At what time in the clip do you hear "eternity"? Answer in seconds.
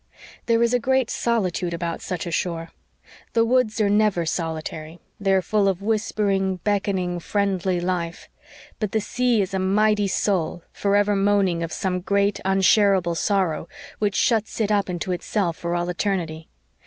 15.87-16.49